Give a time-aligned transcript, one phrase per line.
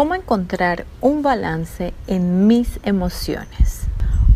[0.00, 3.82] ¿Cómo encontrar un balance en mis emociones?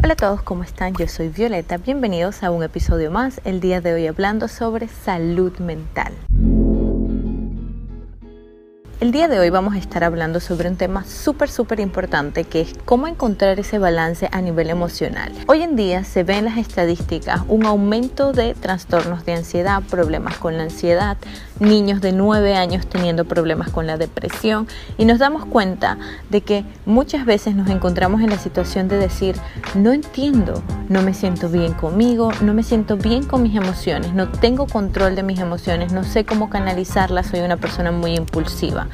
[0.03, 0.93] Hola a todos, ¿cómo están?
[0.93, 1.79] Yo soy Violeta.
[1.79, 3.41] Bienvenidos a un episodio más.
[3.46, 6.12] El día de hoy hablando sobre salud mental.
[9.05, 12.62] El día de hoy vamos a estar hablando sobre un tema súper, súper importante que
[12.62, 15.31] es cómo encontrar ese balance a nivel emocional.
[15.46, 20.39] Hoy en día se ve en las estadísticas un aumento de trastornos de ansiedad, problemas
[20.39, 21.19] con la ansiedad,
[21.61, 24.66] niños de 9 años teniendo problemas con la depresión
[24.98, 25.98] y nos damos cuenta
[26.30, 29.37] de que muchas veces nos encontramos en la situación de decir,
[29.74, 34.29] no entiendo, no me siento bien conmigo, no me siento bien con mis emociones, no
[34.29, 38.88] tengo control de mis emociones, no sé cómo canalizarlas, soy una persona muy impulsiva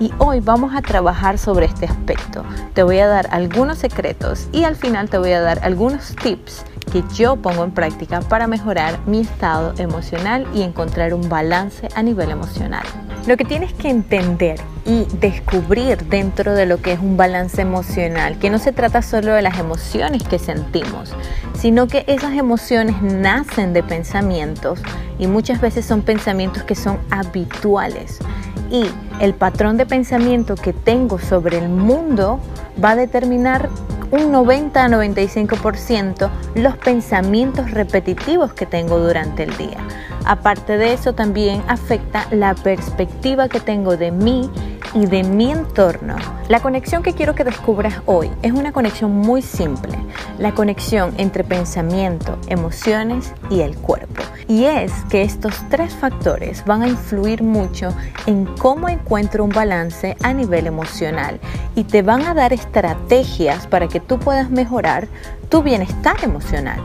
[0.00, 2.44] y hoy vamos a trabajar sobre este aspecto.
[2.74, 6.64] Te voy a dar algunos secretos y al final te voy a dar algunos tips
[6.88, 12.02] que yo pongo en práctica para mejorar mi estado emocional y encontrar un balance a
[12.02, 12.84] nivel emocional.
[13.26, 18.38] Lo que tienes que entender y descubrir dentro de lo que es un balance emocional,
[18.38, 21.14] que no se trata solo de las emociones que sentimos,
[21.54, 24.80] sino que esas emociones nacen de pensamientos
[25.18, 28.18] y muchas veces son pensamientos que son habituales
[28.70, 28.84] y
[29.20, 32.40] el patrón de pensamiento que tengo sobre el mundo
[32.82, 33.70] va a determinar
[34.10, 39.78] un 90 a 95% los pensamientos repetitivos que tengo durante el día.
[40.24, 44.50] Aparte de eso también afecta la perspectiva que tengo de mí
[44.94, 46.16] y de mi entorno.
[46.48, 49.98] La conexión que quiero que descubras hoy es una conexión muy simple,
[50.38, 54.22] la conexión entre pensamiento, emociones y el cuerpo.
[54.48, 57.94] Y es que estos tres factores van a influir mucho
[58.26, 61.38] en cómo encuentro un balance a nivel emocional
[61.74, 65.08] y te van a dar estrategias para que tú puedas mejorar
[65.48, 66.80] tu bienestar emocional.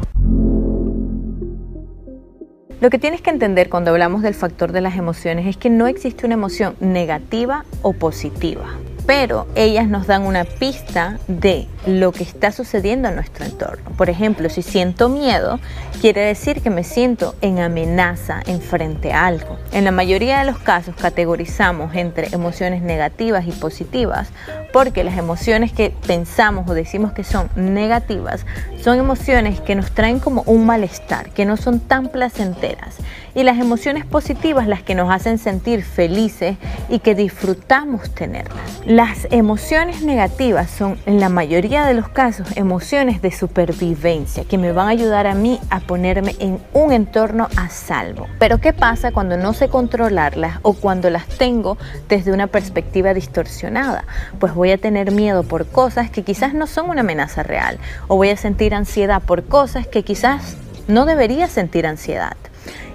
[2.84, 5.88] Lo que tienes que entender cuando hablamos del factor de las emociones es que no
[5.88, 8.66] existe una emoción negativa o positiva
[9.06, 13.92] pero ellas nos dan una pista de lo que está sucediendo en nuestro entorno.
[13.98, 15.60] Por ejemplo, si siento miedo,
[16.00, 19.58] quiere decir que me siento en amenaza en frente a algo.
[19.72, 24.30] En la mayoría de los casos categorizamos entre emociones negativas y positivas
[24.72, 28.46] porque las emociones que pensamos o decimos que son negativas
[28.82, 32.98] son emociones que nos traen como un malestar, que no son tan placenteras.
[33.36, 36.58] Y las emociones positivas las que nos hacen sentir felices
[36.90, 38.82] y que disfrutamos tenerlas.
[38.86, 44.72] Las emociones negativas son en la mayoría de los casos emociones de supervivencia que me
[44.72, 48.28] van a ayudar a mí a ponerme en un entorno a salvo.
[48.40, 51.78] Pero ¿qué pasa cuando no sé controlarlas o cuando las tengo
[52.10, 54.06] desde una perspectiva distorsionada?
[54.40, 58.16] Pues voy a tener miedo por cosas que quizás no son una amenaza real o
[58.16, 60.58] voy a sentir ansiedad por cosas que quizás
[60.88, 62.36] no debería sentir ansiedad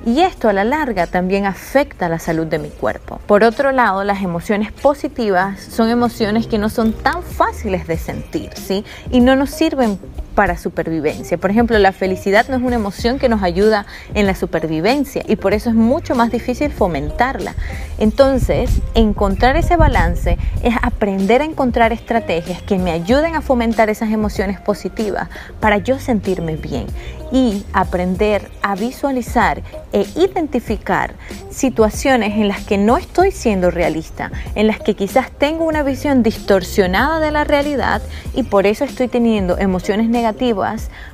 [0.09, 3.21] y esto a la larga también afecta la salud de mi cuerpo.
[3.27, 8.49] Por otro lado, las emociones positivas son emociones que no son tan fáciles de sentir,
[8.55, 8.87] ¿sí?
[9.11, 9.99] Y no nos sirven
[10.39, 11.37] para supervivencia.
[11.37, 15.35] Por ejemplo, la felicidad no es una emoción que nos ayuda en la supervivencia y
[15.35, 17.57] por eso es mucho más difícil fomentarla.
[17.99, 24.13] Entonces, encontrar ese balance es aprender a encontrar estrategias que me ayuden a fomentar esas
[24.13, 25.29] emociones positivas
[25.59, 26.87] para yo sentirme bien
[27.33, 29.61] y aprender a visualizar
[29.93, 31.15] e identificar
[31.51, 36.23] situaciones en las que no estoy siendo realista, en las que quizás tengo una visión
[36.23, 38.01] distorsionada de la realidad
[38.35, 40.28] y por eso estoy teniendo emociones negativas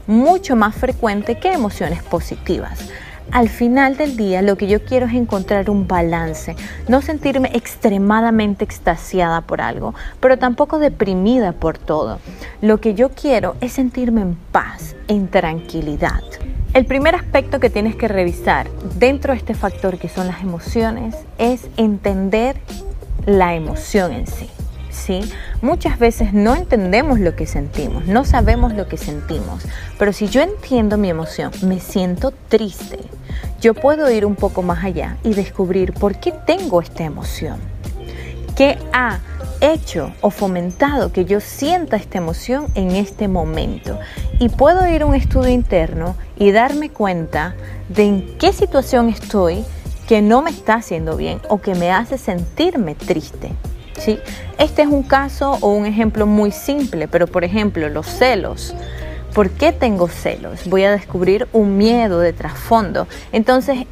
[0.06, 2.90] mucho más frecuentes que emociones positivas.
[3.30, 6.54] Al final del día lo que yo quiero es encontrar un balance,
[6.88, 12.20] no sentirme extremadamente extasiada por algo, pero tampoco deprimida por todo.
[12.60, 16.20] Lo que yo quiero es sentirme en paz, en tranquilidad.
[16.74, 21.14] El primer aspecto que tienes que revisar dentro de este factor que son las emociones
[21.38, 22.56] es entender
[23.26, 24.50] la emoción en sí.
[24.94, 25.20] ¿Sí?
[25.60, 29.62] Muchas veces no entendemos lo que sentimos, no sabemos lo que sentimos,
[29.98, 33.00] pero si yo entiendo mi emoción, me siento triste,
[33.60, 37.58] yo puedo ir un poco más allá y descubrir por qué tengo esta emoción.
[38.56, 39.18] ¿Qué ha
[39.60, 43.98] hecho o fomentado que yo sienta esta emoción en este momento?
[44.38, 47.56] Y puedo ir a un estudio interno y darme cuenta
[47.88, 49.64] de en qué situación estoy
[50.06, 53.52] que no me está haciendo bien o que me hace sentirme triste.
[53.98, 54.18] ¿Sí?
[54.58, 58.74] Este es un caso o un ejemplo muy simple, pero por ejemplo los celos.
[59.34, 60.60] ¿Por qué tengo celos?
[60.66, 63.08] Voy a descubrir un miedo de trasfondo.
[63.32, 63.86] Entonces,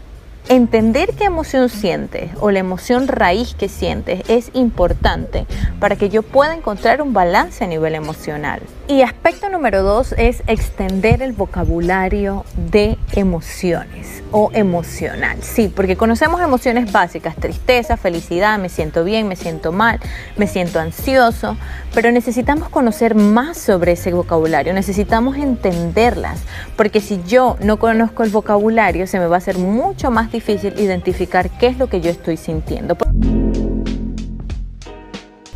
[0.48, 5.46] Entender qué emoción sientes o la emoción raíz que sientes es importante
[5.78, 8.60] para que yo pueda encontrar un balance a nivel emocional.
[8.88, 15.38] Y aspecto número dos es extender el vocabulario de emociones o emocional.
[15.42, 20.00] Sí, porque conocemos emociones básicas, tristeza, felicidad, me siento bien, me siento mal,
[20.36, 21.56] me siento ansioso,
[21.94, 26.40] pero necesitamos conocer más sobre ese vocabulario, necesitamos entenderlas,
[26.76, 30.78] porque si yo no conozco el vocabulario se me va a hacer mucho más difícil
[30.78, 32.96] identificar qué es lo que yo estoy sintiendo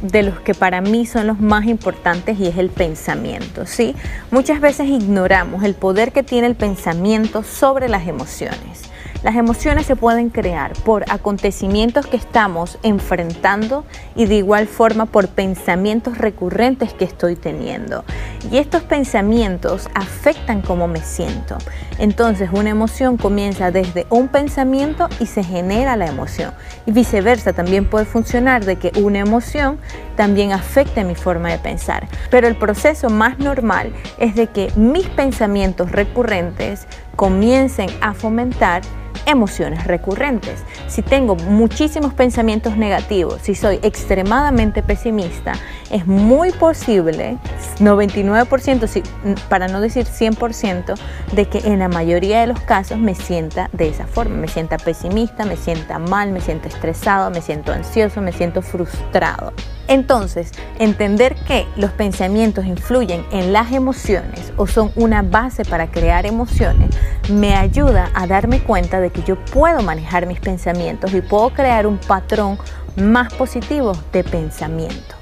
[0.00, 3.94] de los que para mí son los más importantes y es el pensamiento, ¿sí?
[4.30, 8.82] Muchas veces ignoramos el poder que tiene el pensamiento sobre las emociones.
[9.22, 13.84] Las emociones se pueden crear por acontecimientos que estamos enfrentando
[14.14, 18.04] y de igual forma por pensamientos recurrentes que estoy teniendo.
[18.50, 21.56] Y estos pensamientos afectan cómo me siento.
[21.98, 26.52] Entonces una emoción comienza desde un pensamiento y se genera la emoción.
[26.84, 29.78] Y viceversa, también puede funcionar de que una emoción
[30.14, 32.06] también afecte mi forma de pensar.
[32.30, 36.86] Pero el proceso más normal es de que mis pensamientos recurrentes
[37.16, 38.82] comiencen a fomentar
[39.26, 40.62] emociones recurrentes.
[40.86, 45.52] Si tengo muchísimos pensamientos negativos, si soy extremadamente pesimista,
[45.90, 47.38] es muy posible,
[47.80, 49.02] 99%,
[49.48, 50.94] para no decir 100%,
[51.32, 54.78] de que en la mayoría de los casos me sienta de esa forma, me sienta
[54.78, 59.52] pesimista, me sienta mal, me siento estresado, me siento ansioso, me siento frustrado.
[59.88, 66.26] Entonces, entender que los pensamientos influyen en las emociones o son una base para crear
[66.26, 66.90] emociones
[67.30, 71.86] me ayuda a darme cuenta de que yo puedo manejar mis pensamientos y puedo crear
[71.86, 72.58] un patrón
[72.96, 75.16] más positivo de pensamiento.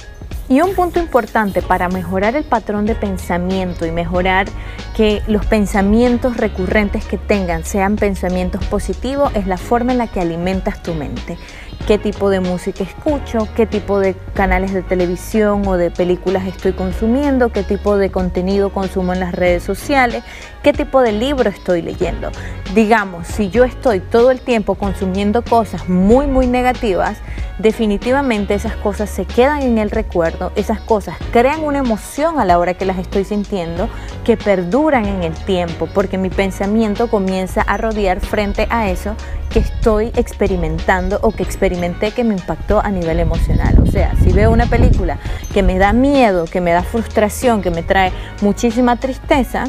[0.46, 4.46] Y un punto importante para mejorar el patrón de pensamiento y mejorar
[4.94, 10.20] que los pensamientos recurrentes que tengan sean pensamientos positivos es la forma en la que
[10.20, 11.38] alimentas tu mente
[11.86, 16.72] qué tipo de música escucho, qué tipo de canales de televisión o de películas estoy
[16.72, 20.24] consumiendo, qué tipo de contenido consumo en las redes sociales,
[20.62, 22.30] qué tipo de libro estoy leyendo.
[22.74, 27.18] Digamos, si yo estoy todo el tiempo consumiendo cosas muy, muy negativas,
[27.58, 32.58] definitivamente esas cosas se quedan en el recuerdo, esas cosas crean una emoción a la
[32.58, 33.88] hora que las estoy sintiendo
[34.24, 39.14] que perduran en el tiempo, porque mi pensamiento comienza a rodear frente a eso
[39.54, 43.78] que estoy experimentando o que experimenté que me impactó a nivel emocional.
[43.80, 45.16] O sea, si veo una película
[45.52, 48.10] que me da miedo, que me da frustración, que me trae
[48.40, 49.66] muchísima tristeza,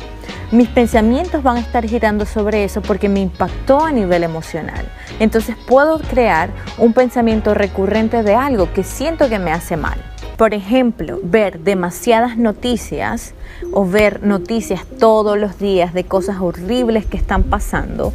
[0.50, 4.90] mis pensamientos van a estar girando sobre eso porque me impactó a nivel emocional.
[5.20, 6.50] Entonces puedo crear
[6.80, 10.04] un pensamiento recurrente de algo que siento que me hace mal.
[10.38, 13.34] Por ejemplo, ver demasiadas noticias
[13.72, 18.12] o ver noticias todos los días de cosas horribles que están pasando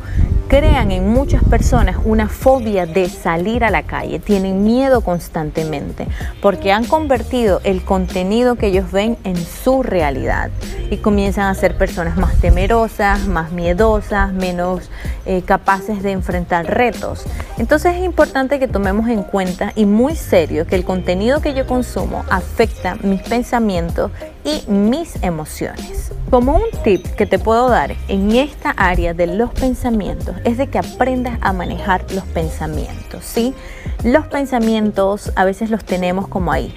[0.51, 6.09] crean en muchas personas una fobia de salir a la calle, tienen miedo constantemente
[6.43, 10.51] porque han convertido el contenido que ellos ven en su realidad
[10.91, 14.91] y comienzan a ser personas más temerosas, más miedosas, menos
[15.25, 17.27] eh, capaces de enfrentar retos.
[17.57, 21.65] Entonces es importante que tomemos en cuenta y muy serio que el contenido que yo
[21.65, 24.11] consumo afecta mis pensamientos
[24.45, 26.13] y mis emociones.
[26.31, 30.69] Como un tip que te puedo dar en esta área de los pensamientos es de
[30.69, 33.55] que aprendas a manejar los pensamientos, ¿sí?
[34.05, 36.73] Los pensamientos a veces los tenemos como ahí,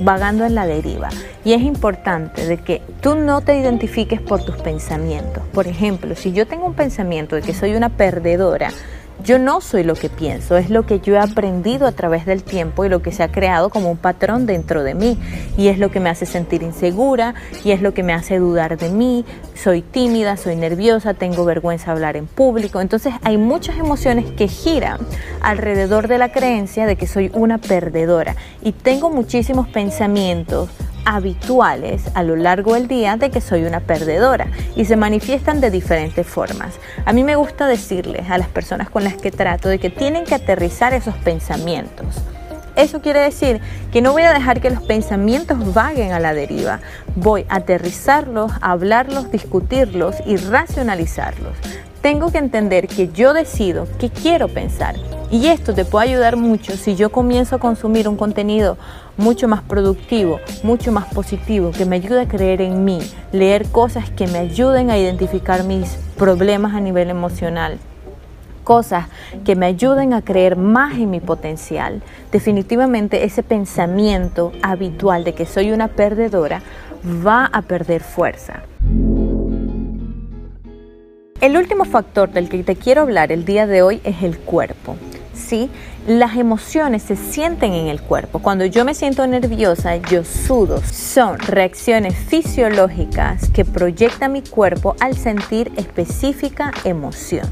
[0.00, 1.08] vagando en la deriva.
[1.44, 5.42] Y es importante de que tú no te identifiques por tus pensamientos.
[5.52, 8.70] Por ejemplo, si yo tengo un pensamiento de que soy una perdedora,
[9.24, 12.42] yo no soy lo que pienso, es lo que yo he aprendido a través del
[12.42, 15.18] tiempo y lo que se ha creado como un patrón dentro de mí.
[15.56, 17.34] Y es lo que me hace sentir insegura
[17.64, 19.24] y es lo que me hace dudar de mí.
[19.54, 22.80] Soy tímida, soy nerviosa, tengo vergüenza hablar en público.
[22.80, 24.98] Entonces hay muchas emociones que giran
[25.40, 28.36] alrededor de la creencia de que soy una perdedora.
[28.62, 30.68] Y tengo muchísimos pensamientos
[31.16, 35.70] habituales a lo largo del día de que soy una perdedora y se manifiestan de
[35.70, 36.74] diferentes formas.
[37.04, 40.24] A mí me gusta decirles a las personas con las que trato de que tienen
[40.24, 42.22] que aterrizar esos pensamientos.
[42.76, 43.60] Eso quiere decir
[43.92, 46.78] que no voy a dejar que los pensamientos vaguen a la deriva.
[47.16, 51.56] Voy a aterrizarlos, hablarlos, discutirlos y racionalizarlos.
[52.00, 54.94] Tengo que entender que yo decido qué quiero pensar
[55.30, 58.76] y esto te puede ayudar mucho si yo comienzo a consumir un contenido
[59.20, 62.98] mucho más productivo, mucho más positivo, que me ayude a creer en mí,
[63.32, 67.78] leer cosas que me ayuden a identificar mis problemas a nivel emocional,
[68.64, 69.06] cosas
[69.44, 72.02] que me ayuden a creer más en mi potencial.
[72.32, 76.62] Definitivamente ese pensamiento habitual de que soy una perdedora
[77.24, 78.62] va a perder fuerza.
[81.40, 84.96] El último factor del que te quiero hablar el día de hoy es el cuerpo.
[85.50, 85.70] ¿sí?
[86.06, 88.38] Las emociones se sienten en el cuerpo.
[88.38, 90.82] Cuando yo me siento nerviosa, yo sudo.
[90.82, 97.46] Son reacciones fisiológicas que proyecta mi cuerpo al sentir específica emoción.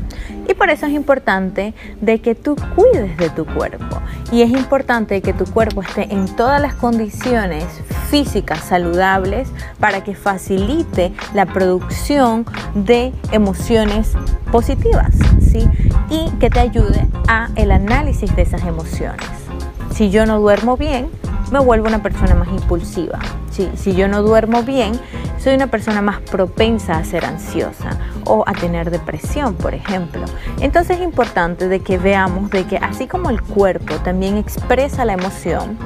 [0.48, 4.00] Y por eso es importante de que tú cuides de tu cuerpo.
[4.32, 7.64] Y es importante que tu cuerpo esté en todas las condiciones
[8.08, 14.14] físicas saludables para que facilite la producción de emociones
[14.50, 15.68] positivas, ¿sí?
[16.08, 19.26] Y que te ayude a el análisis de esas emociones.
[19.92, 21.10] Si yo no duermo bien,
[21.50, 23.18] me vuelvo una persona más impulsiva.
[23.50, 23.68] ¿sí?
[23.74, 24.92] Si yo no duermo bien,
[25.38, 30.24] soy una persona más propensa a ser ansiosa o a tener depresión, por ejemplo.
[30.60, 35.14] Entonces es importante de que veamos de que así como el cuerpo también expresa la
[35.14, 35.76] emoción,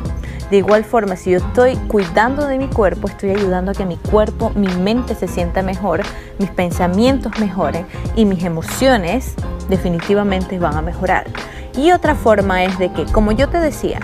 [0.51, 3.97] de igual forma, si yo estoy cuidando de mi cuerpo, estoy ayudando a que mi
[3.97, 6.03] cuerpo, mi mente se sienta mejor,
[6.39, 9.35] mis pensamientos mejoren y mis emociones
[9.71, 11.29] definitivamente van a mejorar.
[11.77, 14.01] Y otra forma es de que, como yo te decía,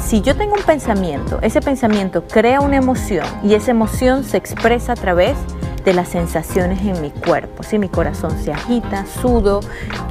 [0.00, 4.92] si yo tengo un pensamiento, ese pensamiento crea una emoción y esa emoción se expresa
[4.92, 5.36] a través
[5.84, 7.62] de las sensaciones en mi cuerpo.
[7.62, 9.60] Si mi corazón se agita, sudo,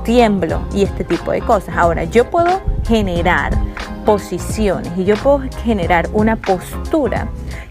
[0.04, 1.76] tiemblo y este tipo de cosas.
[1.78, 3.54] Ahora, yo puedo generar
[4.06, 7.28] posiciones y yo puedo generar una postura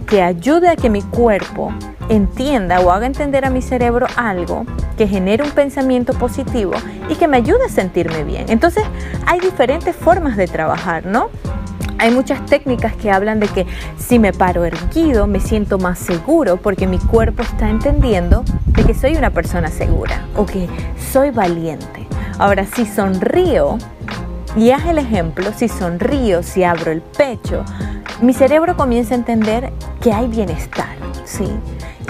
[0.06, 1.72] que ayude a que mi cuerpo
[2.08, 6.72] entienda o haga entender a mi cerebro algo que genere un pensamiento positivo
[7.08, 8.46] y que me ayude a sentirme bien.
[8.48, 8.84] Entonces
[9.26, 11.30] hay diferentes formas de trabajar, ¿no?
[11.98, 16.56] Hay muchas técnicas que hablan de que si me paro erguido me siento más seguro
[16.56, 20.68] porque mi cuerpo está entendiendo de que soy una persona segura o que
[21.12, 22.06] soy valiente.
[22.38, 23.78] Ahora, si sonrío,
[24.56, 27.64] y haz el ejemplo, si sonrío, si abro el pecho,
[28.20, 31.48] mi cerebro comienza a entender que hay bienestar, ¿sí?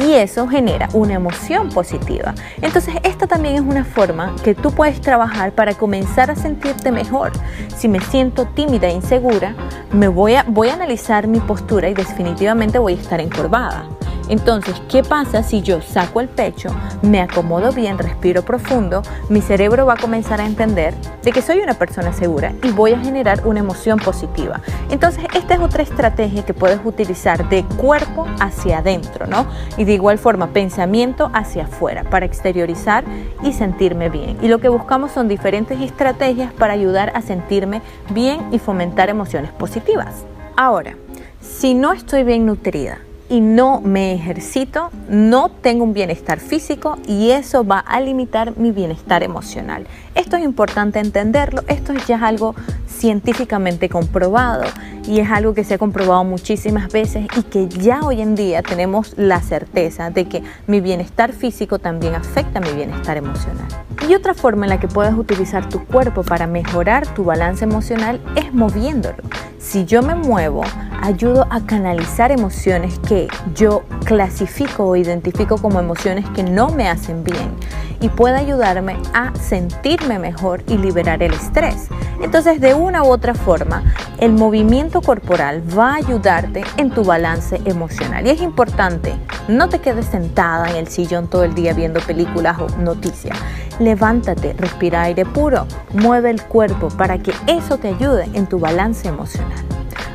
[0.04, 2.34] Y eso genera una emoción positiva.
[2.60, 7.30] Entonces, esta también es una forma que tú puedes trabajar para comenzar a sentirte mejor.
[7.76, 9.54] Si me siento tímida e insegura,
[9.92, 13.86] me voy a, voy a analizar mi postura y definitivamente voy a estar encorvada.
[14.28, 16.70] Entonces, ¿qué pasa si yo saco el pecho,
[17.02, 19.02] me acomodo bien, respiro profundo?
[19.28, 22.92] Mi cerebro va a comenzar a entender de que soy una persona segura y voy
[22.92, 24.60] a generar una emoción positiva.
[24.90, 29.46] Entonces, esta es otra estrategia que puedes utilizar de cuerpo hacia adentro, ¿no?
[29.76, 33.04] Y de igual forma, pensamiento hacia afuera para exteriorizar
[33.42, 34.38] y sentirme bien.
[34.42, 39.50] Y lo que buscamos son diferentes estrategias para ayudar a sentirme bien y fomentar emociones
[39.52, 40.24] positivas.
[40.56, 40.96] Ahora,
[41.40, 42.98] si no estoy bien nutrida,
[43.32, 48.72] y no me ejercito, no tengo un bienestar físico y eso va a limitar mi
[48.72, 49.86] bienestar emocional.
[50.14, 52.54] Esto es importante entenderlo, esto ya es algo
[52.86, 54.64] científicamente comprobado
[55.06, 58.60] y es algo que se ha comprobado muchísimas veces y que ya hoy en día
[58.60, 63.66] tenemos la certeza de que mi bienestar físico también afecta mi bienestar emocional.
[64.06, 68.20] Y otra forma en la que puedes utilizar tu cuerpo para mejorar tu balance emocional
[68.36, 69.22] es moviéndolo.
[69.58, 70.64] Si yo me muevo,
[71.02, 73.21] ayudo a canalizar emociones que
[73.54, 77.54] yo clasifico o identifico como emociones que no me hacen bien
[78.00, 81.88] y puede ayudarme a sentirme mejor y liberar el estrés.
[82.20, 83.82] Entonces, de una u otra forma,
[84.18, 88.26] el movimiento corporal va a ayudarte en tu balance emocional.
[88.26, 89.14] Y es importante,
[89.48, 93.36] no te quedes sentada en el sillón todo el día viendo películas o noticias.
[93.78, 99.08] Levántate, respira aire puro, mueve el cuerpo para que eso te ayude en tu balance
[99.08, 99.64] emocional.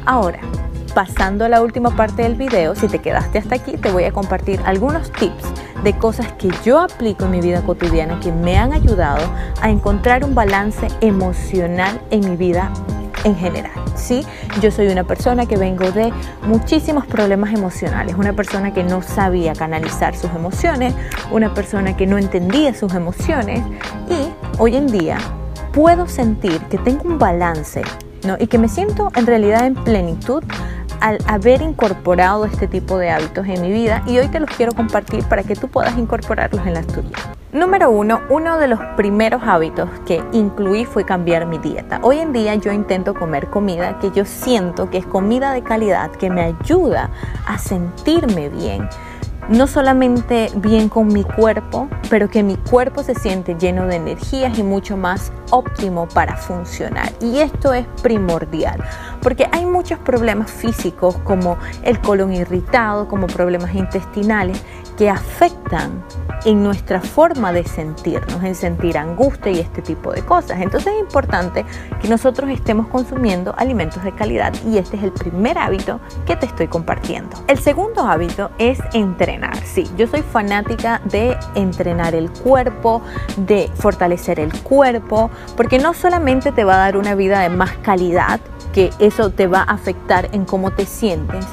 [0.06, 0.40] Ahora,
[0.98, 4.12] pasando a la última parte del video, si te quedaste hasta aquí, te voy a
[4.12, 5.44] compartir algunos tips
[5.84, 9.24] de cosas que yo aplico en mi vida cotidiana que me han ayudado
[9.62, 12.72] a encontrar un balance emocional en mi vida
[13.26, 13.74] en general.
[13.96, 14.26] ¿sí?
[14.60, 16.12] Yo soy una persona que vengo de
[16.48, 20.96] muchísimos problemas emocionales, una persona que no sabía canalizar sus emociones,
[21.30, 23.62] una persona que no entendía sus emociones
[24.10, 25.20] y hoy en día
[25.74, 27.84] puedo sentir que tengo un balance
[28.26, 28.36] ¿no?
[28.40, 30.44] y que me siento en realidad en plenitud
[31.00, 34.74] al haber incorporado este tipo de hábitos en mi vida y hoy te los quiero
[34.74, 37.38] compartir para que tú puedas incorporarlos en las tuyas.
[37.54, 42.00] Número uno, uno de los primeros hábitos que incluí fue cambiar mi dieta.
[42.04, 46.12] Hoy en día yo intento comer comida que yo siento que es comida de calidad,
[46.12, 47.10] que me ayuda
[47.46, 48.90] a sentirme bien
[49.50, 54.58] no solamente bien con mi cuerpo, pero que mi cuerpo se siente lleno de energías
[54.58, 57.12] y mucho más óptimo para funcionar.
[57.22, 58.84] Y esto es primordial,
[59.22, 64.62] porque hay muchos problemas físicos como el colon irritado, como problemas intestinales,
[64.98, 66.04] que afectan
[66.46, 70.62] en nuestra forma de sentirnos, en sentir angustia y este tipo de cosas.
[70.62, 71.66] Entonces es importante
[72.02, 76.46] que nosotros estemos consumiendo alimentos de calidad y este es el primer hábito que te
[76.46, 77.36] estoy compartiendo.
[77.48, 79.58] El segundo hábito es entrenar.
[79.66, 83.02] Sí, yo soy fanática de entrenar el cuerpo,
[83.36, 87.72] de fortalecer el cuerpo, porque no solamente te va a dar una vida de más
[87.78, 88.40] calidad,
[88.74, 91.46] que eso te va a afectar en cómo te sientes,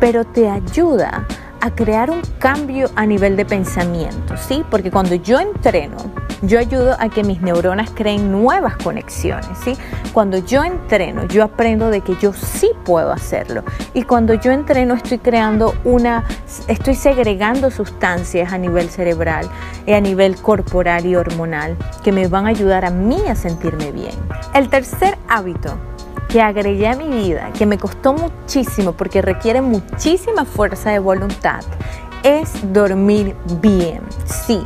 [0.00, 1.26] pero te ayuda
[1.74, 4.64] crear un cambio a nivel de pensamiento, ¿sí?
[4.70, 5.96] Porque cuando yo entreno,
[6.42, 9.76] yo ayudo a que mis neuronas creen nuevas conexiones, ¿sí?
[10.12, 13.64] Cuando yo entreno, yo aprendo de que yo sí puedo hacerlo.
[13.92, 16.24] Y cuando yo entreno, estoy creando una,
[16.68, 19.48] estoy segregando sustancias a nivel cerebral,
[19.86, 23.90] y a nivel corporal y hormonal, que me van a ayudar a mí a sentirme
[23.90, 24.14] bien.
[24.54, 25.78] El tercer hábito
[26.28, 31.60] que agregué a mi vida, que me costó muchísimo porque requiere muchísima fuerza de voluntad,
[32.22, 34.02] es dormir bien.
[34.24, 34.60] Sí,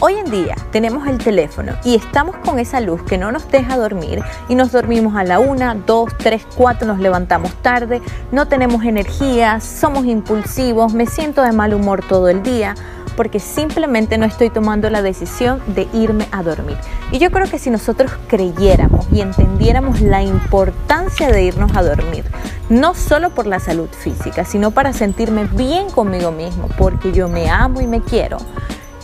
[0.00, 3.76] hoy en día tenemos el teléfono y estamos con esa luz que no nos deja
[3.76, 8.84] dormir y nos dormimos a la 1, 2, 3, 4, nos levantamos tarde, no tenemos
[8.84, 12.74] energía, somos impulsivos, me siento de mal humor todo el día
[13.18, 16.76] porque simplemente no estoy tomando la decisión de irme a dormir.
[17.10, 22.24] Y yo creo que si nosotros creyéramos y entendiéramos la importancia de irnos a dormir,
[22.68, 27.50] no solo por la salud física, sino para sentirme bien conmigo mismo, porque yo me
[27.50, 28.38] amo y me quiero,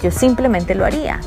[0.00, 1.18] yo simplemente lo haría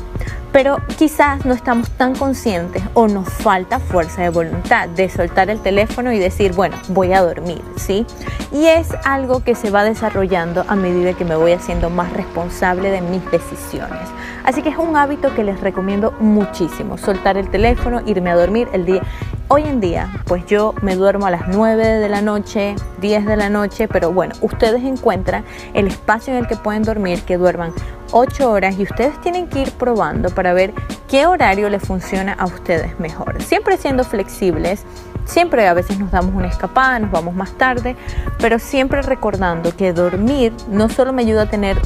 [0.52, 5.60] pero quizás no estamos tan conscientes o nos falta fuerza de voluntad de soltar el
[5.60, 8.06] teléfono y decir, bueno, voy a dormir, ¿sí?
[8.52, 12.90] Y es algo que se va desarrollando a medida que me voy haciendo más responsable
[12.90, 14.08] de mis decisiones.
[14.44, 18.68] Así que es un hábito que les recomiendo muchísimo, soltar el teléfono, irme a dormir
[18.72, 19.02] el día.
[19.50, 23.34] Hoy en día, pues yo me duermo a las 9 de la noche, 10 de
[23.34, 27.72] la noche, pero bueno, ustedes encuentran el espacio en el que pueden dormir, que duerman
[28.12, 30.74] 8 horas y ustedes tienen que ir probando para ver
[31.08, 33.40] qué horario les funciona a ustedes mejor.
[33.42, 34.84] Siempre siendo flexibles,
[35.24, 37.96] siempre a veces nos damos una escapada, nos vamos más tarde,
[38.38, 41.78] pero siempre recordando que dormir no solo me ayuda a tener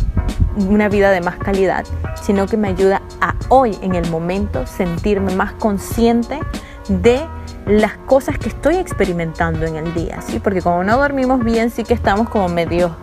[0.56, 1.84] una vida de más calidad,
[2.20, 6.40] sino que me ayuda a hoy en el momento sentirme más consciente
[6.88, 7.24] de
[7.66, 10.40] las cosas que estoy experimentando en el día, ¿sí?
[10.40, 12.94] Porque como no dormimos bien, sí que estamos como medio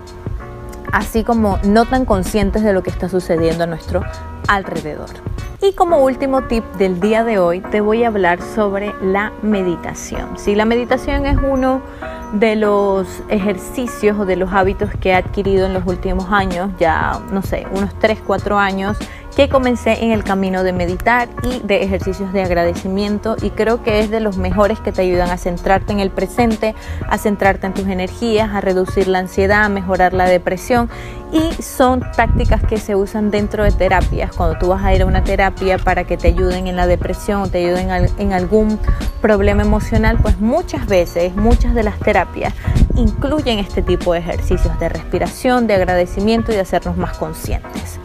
[0.92, 4.04] así como no tan conscientes de lo que está sucediendo a nuestro
[4.48, 5.10] alrededor.
[5.62, 10.38] Y como último tip del día de hoy, te voy a hablar sobre la meditación.
[10.38, 11.82] Si la meditación es uno
[12.32, 17.20] de los ejercicios o de los hábitos que he adquirido en los últimos años, ya
[17.32, 18.98] no sé, unos 3, 4 años,
[19.36, 24.00] que comencé en el camino de meditar y de ejercicios de agradecimiento y creo que
[24.00, 26.76] es de los mejores que te ayudan a centrarte en el presente,
[27.08, 30.90] a centrarte en tus energías, a reducir la ansiedad, a mejorar la depresión
[31.32, 34.36] y son tácticas que se usan dentro de terapias.
[34.36, 37.42] Cuando tú vas a ir a una terapia para que te ayuden en la depresión
[37.44, 38.80] o te ayuden en algún
[39.22, 42.54] problema emocional, pues muchas veces, muchas de las terapias
[42.96, 48.00] incluyen este tipo de ejercicios de respiración, de agradecimiento y de hacernos más conscientes.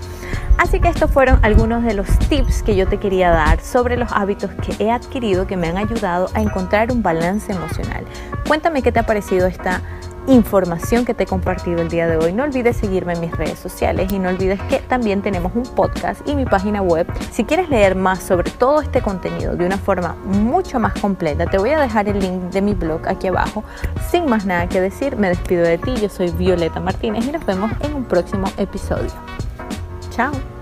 [0.58, 4.10] Así que estos fueron algunos de los tips que yo te quería dar sobre los
[4.12, 8.04] hábitos que he adquirido que me han ayudado a encontrar un balance emocional.
[8.46, 9.82] Cuéntame qué te ha parecido esta
[10.26, 12.32] información que te he compartido el día de hoy.
[12.32, 16.26] No olvides seguirme en mis redes sociales y no olvides que también tenemos un podcast
[16.26, 17.06] y mi página web.
[17.30, 21.58] Si quieres leer más sobre todo este contenido de una forma mucho más completa, te
[21.58, 23.64] voy a dejar el link de mi blog aquí abajo.
[24.10, 25.94] Sin más nada que decir, me despido de ti.
[25.96, 29.10] Yo soy Violeta Martínez y nos vemos en un próximo episodio.
[30.14, 30.53] Tchau!